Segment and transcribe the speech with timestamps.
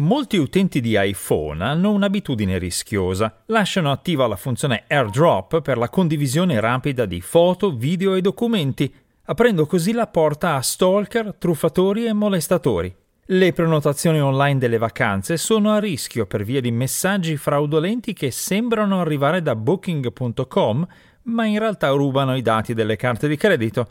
[0.00, 3.42] Molti utenti di iPhone hanno un'abitudine rischiosa.
[3.46, 8.90] Lasciano attiva la funzione AirDrop per la condivisione rapida di foto, video e documenti,
[9.24, 12.94] aprendo così la porta a stalker, truffatori e molestatori.
[13.26, 19.02] Le prenotazioni online delle vacanze sono a rischio per via di messaggi fraudolenti che sembrano
[19.02, 20.86] arrivare da booking.com,
[21.24, 23.88] ma in realtà rubano i dati delle carte di credito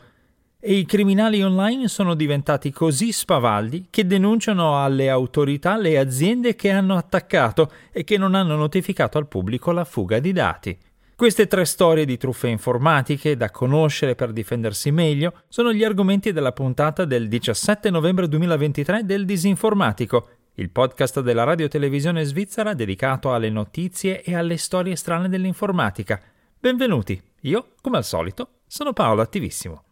[0.60, 6.70] e i criminali online sono diventati così spavaldi che denunciano alle autorità le aziende che
[6.70, 10.78] hanno attaccato e che non hanno notificato al pubblico la fuga di dati.
[11.16, 16.52] Queste tre storie di truffe informatiche da conoscere per difendersi meglio sono gli argomenti della
[16.52, 23.50] puntata del 17 novembre 2023 del Disinformatico, il podcast della radio televisione svizzera dedicato alle
[23.50, 26.20] notizie e alle storie strane dell'informatica.
[26.58, 29.84] Benvenuti, io, come al solito, sono Paolo Attivissimo.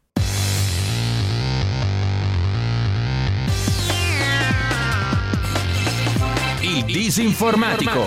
[6.88, 8.06] Disinformatico.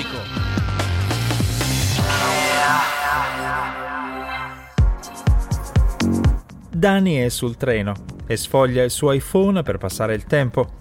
[6.71, 7.93] Dani è sul treno
[8.25, 10.79] e sfoglia il suo iPhone per passare il tempo.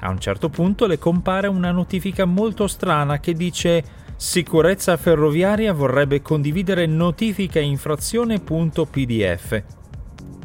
[0.00, 3.84] A un certo punto le compare una notifica molto strana che dice
[4.16, 9.62] Sicurezza ferroviaria vorrebbe condividere notifica infrazione.pdf.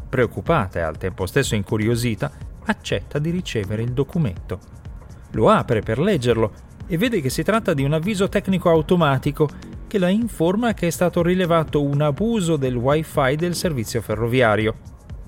[0.10, 2.32] Preoccupata e al tempo stesso incuriosita,
[2.66, 4.60] accetta di ricevere il documento.
[5.32, 6.52] Lo apre per leggerlo
[6.94, 9.50] e vede che si tratta di un avviso tecnico automatico
[9.88, 14.76] che la informa che è stato rilevato un abuso del wifi del servizio ferroviario.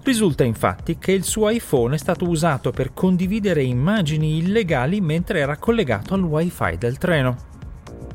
[0.04, 5.58] Risulta infatti che il suo iPhone è stato usato per condividere immagini illegali mentre era
[5.58, 7.36] collegato al wifi del treno.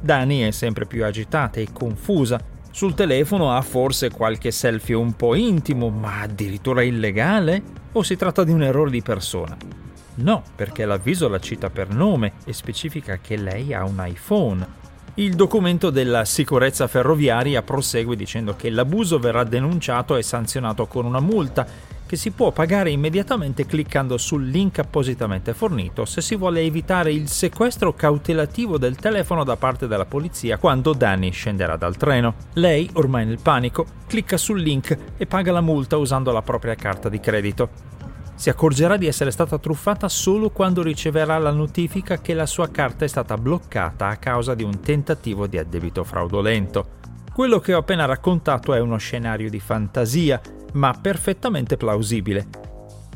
[0.01, 2.41] Dani è sempre più agitata e confusa.
[2.71, 7.61] Sul telefono ha forse qualche selfie un po' intimo, ma addirittura illegale?
[7.95, 9.80] O si tratta di un errore di persona?
[10.16, 14.78] No, perché l'avviso la cita per nome e specifica che lei ha un iPhone.
[15.14, 21.21] Il documento della sicurezza ferroviaria prosegue dicendo che l'abuso verrà denunciato e sanzionato con una
[21.21, 21.66] multa
[22.06, 27.28] che si può pagare immediatamente cliccando sul link appositamente fornito se si vuole evitare il
[27.28, 32.34] sequestro cautelativo del telefono da parte della polizia quando Danny scenderà dal treno.
[32.54, 37.09] Lei, ormai nel panico, clicca sul link e paga la multa usando la propria carta
[37.09, 37.98] di credito
[38.41, 43.05] si accorgerà di essere stata truffata solo quando riceverà la notifica che la sua carta
[43.05, 46.99] è stata bloccata a causa di un tentativo di addebito fraudolento.
[47.34, 50.41] Quello che ho appena raccontato è uno scenario di fantasia,
[50.73, 52.47] ma perfettamente plausibile.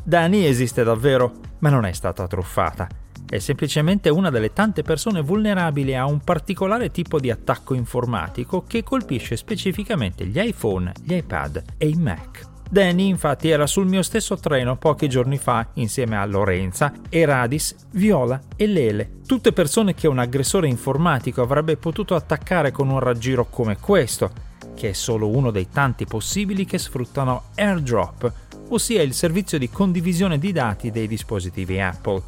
[0.03, 2.87] Dani esiste davvero, ma non è stata truffata.
[3.27, 8.83] È semplicemente una delle tante persone vulnerabili a un particolare tipo di attacco informatico che
[8.83, 12.53] colpisce specificamente gli iPhone, gli iPad e i Mac.
[12.69, 18.41] Danny infatti era sul mio stesso treno pochi giorni fa insieme a Lorenza, Eradis, Viola
[18.55, 23.77] e Lele, tutte persone che un aggressore informatico avrebbe potuto attaccare con un raggiro come
[23.77, 24.31] questo,
[24.73, 28.33] che è solo uno dei tanti possibili che sfruttano AirDrop,
[28.69, 32.21] ossia il servizio di condivisione di dati dei dispositivi Apple.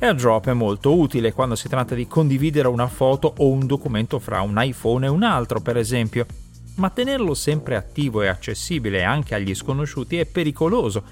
[0.00, 4.42] AirDrop è molto utile quando si tratta di condividere una foto o un documento fra
[4.42, 6.26] un iPhone e un altro, per esempio,
[6.76, 11.02] ma tenerlo sempre attivo e accessibile anche agli sconosciuti è pericoloso,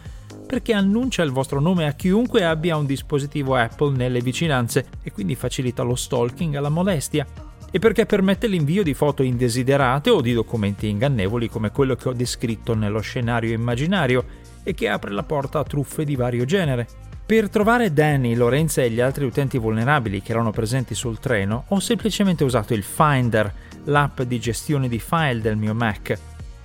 [0.46, 5.34] perché annuncia il vostro nome a chiunque abbia un dispositivo Apple nelle vicinanze e quindi
[5.34, 7.26] facilita lo stalking alla molestia,
[7.70, 12.12] e perché permette l'invio di foto indesiderate o di documenti ingannevoli come quello che ho
[12.12, 14.24] descritto nello scenario immaginario
[14.62, 16.86] e che apre la porta a truffe di vario genere.
[17.24, 21.80] Per trovare Danny, Lorenza e gli altri utenti vulnerabili che erano presenti sul treno, ho
[21.80, 23.50] semplicemente usato il Finder,
[23.84, 26.18] l'app di gestione di file del mio Mac.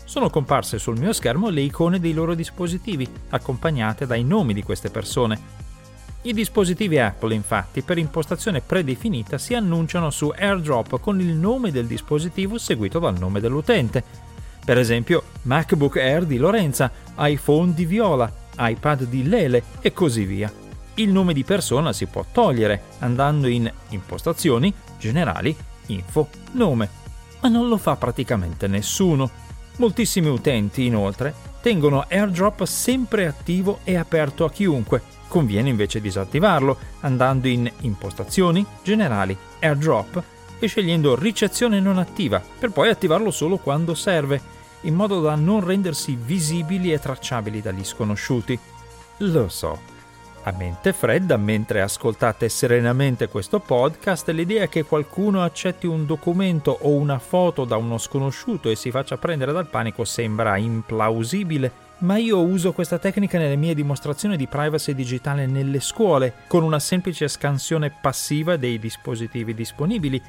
[0.04, 4.90] Sono comparse sul mio schermo le icone dei loro dispositivi, accompagnate dai nomi di queste
[4.90, 5.56] persone.
[6.24, 11.88] I dispositivi Apple, infatti, per impostazione predefinita si annunciano su AirDrop con il nome del
[11.88, 14.04] dispositivo seguito dal nome dell'utente.
[14.64, 20.52] Per esempio, MacBook Air di Lorenza, iPhone di Viola, iPad di Lele e così via.
[20.96, 25.56] Il nome di persona si può togliere andando in Impostazioni, Generali,
[25.88, 27.06] Info, Nome
[27.42, 29.30] ma non lo fa praticamente nessuno.
[29.78, 35.02] Moltissimi utenti, inoltre, tengono AirDrop sempre attivo e aperto a chiunque.
[35.28, 40.24] Conviene invece disattivarlo andando in Impostazioni, Generali, AirDrop
[40.60, 44.42] e scegliendo Ricezione non attiva, per poi attivarlo solo quando serve,
[44.82, 48.58] in modo da non rendersi visibili e tracciabili dagli sconosciuti.
[49.18, 49.80] Lo so,
[50.48, 56.92] A mente fredda, mentre ascoltate serenamente questo podcast, l'idea che qualcuno accetti un documento o
[56.92, 62.40] una foto da uno sconosciuto e si faccia prendere dal panico sembra implausibile, ma io
[62.40, 67.94] uso questa tecnica nelle mie dimostrazioni di privacy digitale nelle scuole, con una semplice scansione
[68.02, 70.22] passiva dei dispositivi disponibili.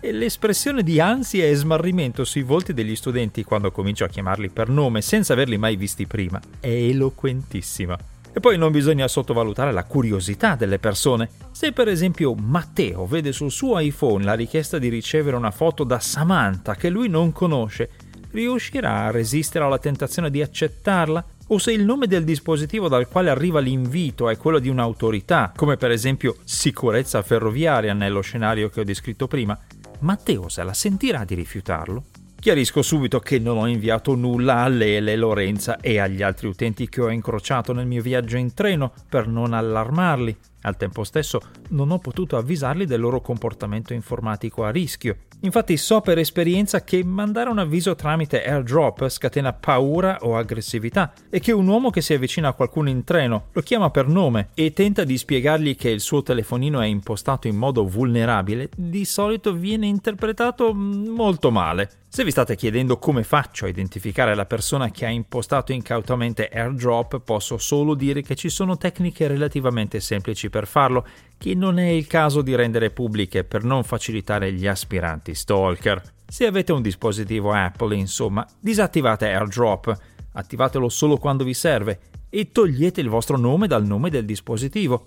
[0.00, 4.68] E l'espressione di ansia e smarrimento sui volti degli studenti quando comincio a chiamarli per
[4.68, 8.19] nome senza averli mai visti prima è eloquentissima.
[8.32, 11.28] E poi non bisogna sottovalutare la curiosità delle persone.
[11.50, 15.98] Se per esempio Matteo vede sul suo iPhone la richiesta di ricevere una foto da
[15.98, 17.90] Samantha che lui non conosce,
[18.30, 21.24] riuscirà a resistere alla tentazione di accettarla?
[21.48, 25.76] O se il nome del dispositivo dal quale arriva l'invito è quello di un'autorità, come
[25.76, 29.58] per esempio sicurezza ferroviaria nello scenario che ho descritto prima,
[30.00, 32.04] Matteo se la sentirà di rifiutarlo?
[32.40, 37.02] Chiarisco subito che non ho inviato nulla a Lele, Lorenza e agli altri utenti che
[37.02, 40.34] ho incrociato nel mio viaggio in treno per non allarmarli.
[40.62, 45.16] Al tempo stesso non ho potuto avvisarli del loro comportamento informatico a rischio.
[45.42, 51.40] Infatti so per esperienza che mandare un avviso tramite airdrop scatena paura o aggressività e
[51.40, 54.74] che un uomo che si avvicina a qualcuno in treno lo chiama per nome e
[54.74, 59.86] tenta di spiegargli che il suo telefonino è impostato in modo vulnerabile, di solito viene
[59.86, 61.90] interpretato molto male.
[62.12, 67.20] Se vi state chiedendo come faccio a identificare la persona che ha impostato incautamente airdrop,
[67.20, 71.06] posso solo dire che ci sono tecniche relativamente semplici per farlo,
[71.40, 76.02] che non è il caso di rendere pubbliche per non facilitare gli aspiranti stalker.
[76.26, 79.98] Se avete un dispositivo Apple, insomma, disattivate airdrop,
[80.32, 85.02] attivatelo solo quando vi serve e togliete il vostro nome dal nome del dispositivo.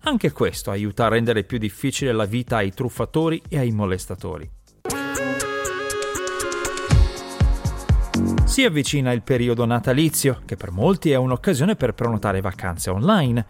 [0.00, 4.50] Anche questo aiuta a rendere più difficile la vita ai truffatori e ai molestatori.
[8.44, 13.46] Si avvicina il periodo natalizio, che per molti è un'occasione per prenotare vacanze online.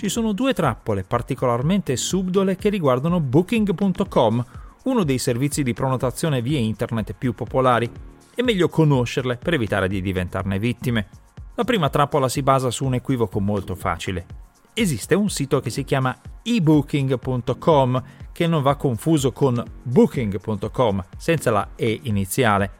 [0.00, 4.44] Ci sono due trappole particolarmente subdole che riguardano Booking.com,
[4.84, 7.90] uno dei servizi di prenotazione via internet più popolari.
[8.34, 11.06] È meglio conoscerle per evitare di diventarne vittime.
[11.54, 14.24] La prima trappola si basa su un equivoco molto facile.
[14.72, 18.02] Esiste un sito che si chiama ebooking.com,
[18.32, 22.78] che non va confuso con booking.com, senza la E iniziale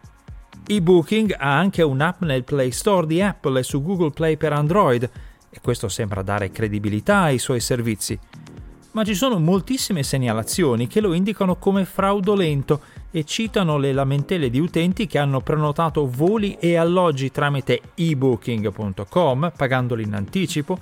[0.67, 5.11] eBooking ha anche un'app nel Play Store di Apple e su Google Play per Android,
[5.51, 8.19] e questo sembra dare credibilità ai suoi servizi.
[8.93, 12.81] Ma ci sono moltissime segnalazioni che lo indicano come fraudolento
[13.11, 20.03] e citano le lamentele di utenti che hanno prenotato voli e alloggi tramite ebooking.com pagandoli
[20.03, 20.79] in anticipo,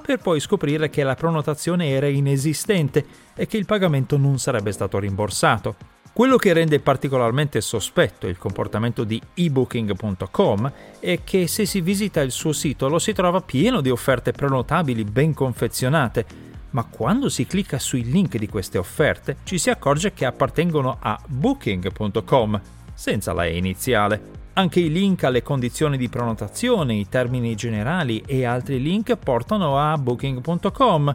[0.00, 4.98] per poi scoprire che la prenotazione era inesistente e che il pagamento non sarebbe stato
[4.98, 5.99] rimborsato.
[6.12, 12.32] Quello che rende particolarmente sospetto il comportamento di ebooking.com è che se si visita il
[12.32, 16.26] suo sito lo si trova pieno di offerte prenotabili ben confezionate,
[16.70, 21.18] ma quando si clicca sui link di queste offerte ci si accorge che appartengono a
[21.24, 22.60] booking.com,
[22.92, 24.38] senza la E iniziale.
[24.54, 29.96] Anche i link alle condizioni di prenotazione, i termini generali e altri link portano a
[29.96, 31.14] booking.com,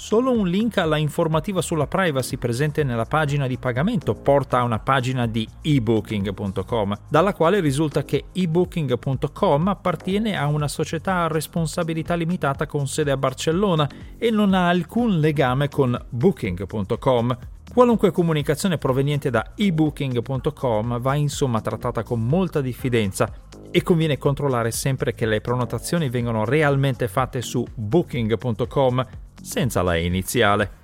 [0.00, 4.78] Solo un link alla informativa sulla privacy presente nella pagina di pagamento porta a una
[4.78, 12.66] pagina di ebooking.com, dalla quale risulta che ebooking.com appartiene a una società a responsabilità limitata
[12.66, 17.38] con sede a Barcellona e non ha alcun legame con booking.com.
[17.72, 23.30] Qualunque comunicazione proveniente da ebooking.com va insomma trattata con molta diffidenza
[23.70, 29.06] e conviene controllare sempre che le prenotazioni vengano realmente fatte su booking.com
[29.42, 30.78] senza la iniziale.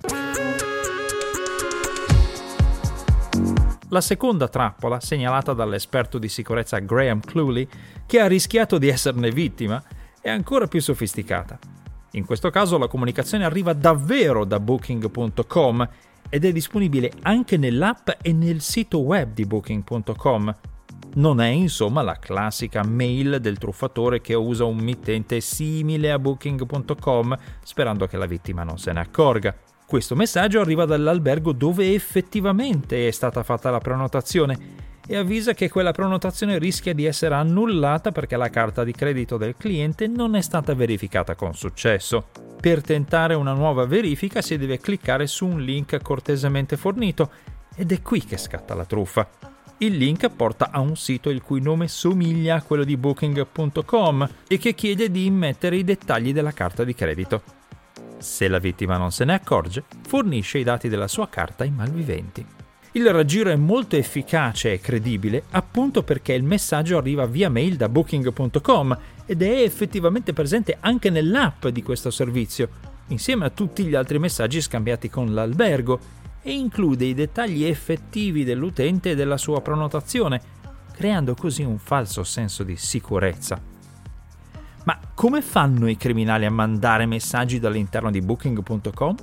[3.89, 7.67] La seconda trappola, segnalata dall'esperto di sicurezza Graham Cluley,
[8.05, 9.81] che ha rischiato di esserne vittima,
[10.19, 11.57] è ancora più sofisticata.
[12.11, 15.89] In questo caso la comunicazione arriva davvero da booking.com
[16.29, 20.55] ed è disponibile anche nell'app e nel sito web di booking.com,
[21.17, 27.37] non è insomma la classica mail del truffatore che usa un mittente simile a booking.com
[27.63, 29.55] sperando che la vittima non se ne accorga.
[29.85, 35.91] Questo messaggio arriva dall'albergo dove effettivamente è stata fatta la prenotazione e avvisa che quella
[35.91, 40.75] prenotazione rischia di essere annullata perché la carta di credito del cliente non è stata
[40.75, 42.27] verificata con successo.
[42.59, 47.31] Per tentare una nuova verifica si deve cliccare su un link cortesemente fornito
[47.75, 49.56] ed è qui che scatta la truffa.
[49.79, 54.57] Il link porta a un sito il cui nome somiglia a quello di booking.com e
[54.57, 57.43] che chiede di immettere i dettagli della carta di credito.
[58.17, 62.43] Se la vittima non se ne accorge, fornisce i dati della sua carta ai malviventi.
[62.93, 67.87] Il raggiro è molto efficace e credibile appunto perché il messaggio arriva via mail da
[67.87, 72.69] booking.com ed è effettivamente presente anche nell'app di questo servizio,
[73.09, 75.99] insieme a tutti gli altri messaggi scambiati con l'albergo,
[76.41, 80.41] e include i dettagli effettivi dell'utente e della sua prenotazione,
[80.93, 83.61] creando così un falso senso di sicurezza.
[84.85, 89.15] Ma come fanno i criminali a mandare messaggi dall'interno di booking.com?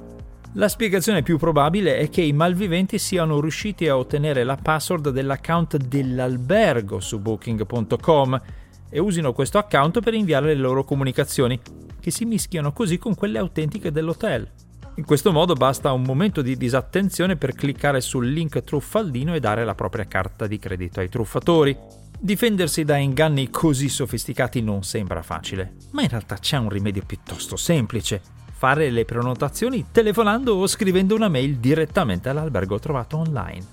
[0.56, 5.78] La spiegazione più probabile è che i malviventi siano riusciti a ottenere la password dell'account
[5.78, 8.40] dell'albergo su booking.com
[8.88, 11.58] e usino questo account per inviare le loro comunicazioni,
[11.98, 14.48] che si mischiano così con quelle autentiche dell'hotel.
[14.96, 19.64] In questo modo basta un momento di disattenzione per cliccare sul link truffaldino e dare
[19.64, 21.76] la propria carta di credito ai truffatori.
[22.16, 27.56] Difendersi da inganni così sofisticati non sembra facile, ma in realtà c'è un rimedio piuttosto
[27.56, 28.22] semplice.
[28.52, 33.66] Fare le prenotazioni telefonando o scrivendo una mail direttamente all'albergo trovato online.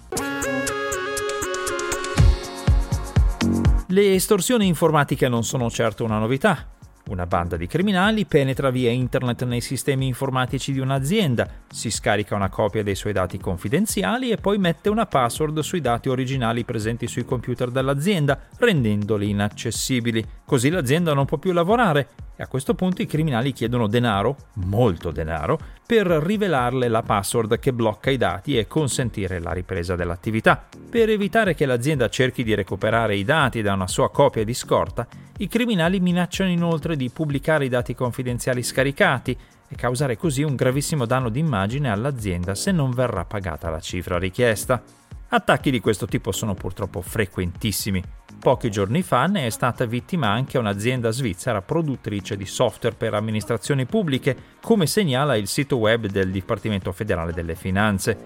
[3.89, 6.79] Le estorsioni informatiche non sono certo una novità.
[7.09, 12.49] Una banda di criminali penetra via internet nei sistemi informatici di un'azienda, si scarica una
[12.49, 17.25] copia dei suoi dati confidenziali e poi mette una password sui dati originali presenti sui
[17.25, 20.23] computer dell'azienda, rendendoli inaccessibili.
[20.45, 25.11] Così l'azienda non può più lavorare e a questo punto i criminali chiedono denaro, molto
[25.11, 30.67] denaro, per rivelarle la password che blocca i dati e consentire la ripresa dell'attività.
[30.89, 35.07] Per evitare che l'azienda cerchi di recuperare i dati da una sua copia di scorta,
[35.37, 41.05] i criminali minacciano inoltre di pubblicare i dati confidenziali scaricati e causare così un gravissimo
[41.05, 44.81] danno d'immagine all'azienda se non verrà pagata la cifra richiesta.
[45.29, 48.03] Attacchi di questo tipo sono purtroppo frequentissimi.
[48.41, 53.85] Pochi giorni fa ne è stata vittima anche un'azienda svizzera produttrice di software per amministrazioni
[53.85, 58.17] pubbliche, come segnala il sito web del Dipartimento federale delle Finanze.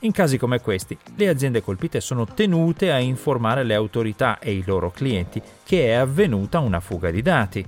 [0.00, 4.62] In casi come questi, le aziende colpite sono tenute a informare le autorità e i
[4.66, 7.66] loro clienti che è avvenuta una fuga di dati.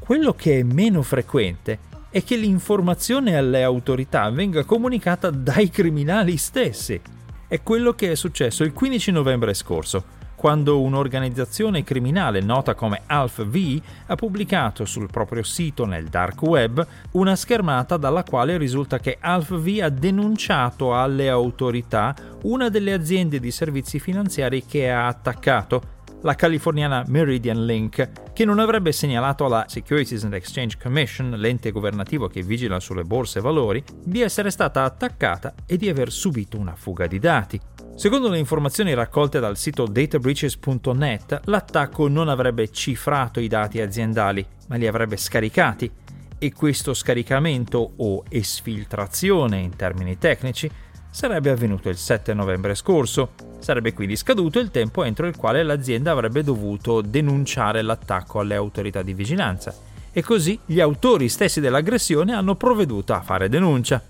[0.00, 1.78] Quello che è meno frequente
[2.10, 7.00] è che l'informazione alle autorità venga comunicata dai criminali stessi.
[7.48, 13.80] È quello che è successo il 15 novembre scorso, quando un'organizzazione criminale nota come AlphaV
[14.06, 19.78] ha pubblicato sul proprio sito nel dark web una schermata dalla quale risulta che AlphaV
[19.82, 27.04] ha denunciato alle autorità una delle aziende di servizi finanziari che ha attaccato la californiana
[27.06, 32.80] Meridian Link, che non avrebbe segnalato alla Securities and Exchange Commission, l'ente governativo che vigila
[32.80, 37.18] sulle borse e valori, di essere stata attaccata e di aver subito una fuga di
[37.18, 37.60] dati.
[37.94, 44.76] Secondo le informazioni raccolte dal sito databreaches.net, l'attacco non avrebbe cifrato i dati aziendali, ma
[44.76, 45.90] li avrebbe scaricati
[46.38, 50.68] e questo scaricamento o esfiltrazione in termini tecnici
[51.12, 53.34] sarebbe avvenuto il 7 novembre scorso.
[53.60, 59.02] Sarebbe quindi scaduto il tempo entro il quale l'azienda avrebbe dovuto denunciare l'attacco alle autorità
[59.02, 59.72] di vigilanza
[60.10, 64.02] e così gli autori stessi dell'aggressione hanno provveduto a fare denuncia.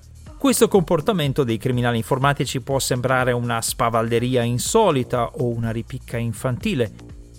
[0.42, 6.90] Questo comportamento dei criminali informatici può sembrare una spavalderia insolita o una ripicca infantile,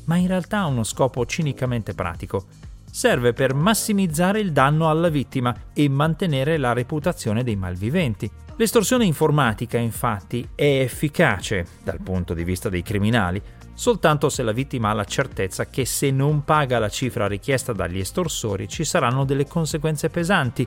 [0.06, 2.46] ma in realtà ha uno scopo cinicamente pratico.
[2.90, 8.32] Serve per massimizzare il danno alla vittima e mantenere la reputazione dei malviventi.
[8.56, 13.42] L'estorsione informatica, infatti, è efficace dal punto di vista dei criminali
[13.76, 17.98] soltanto se la vittima ha la certezza che se non paga la cifra richiesta dagli
[17.98, 20.66] estorsori ci saranno delle conseguenze pesanti